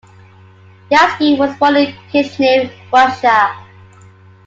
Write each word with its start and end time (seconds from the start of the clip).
Yassky 0.89 1.37
was 1.37 1.55
born 1.59 1.75
in 1.77 1.93
Kishinev, 2.11 2.73
Russia. 2.91 3.55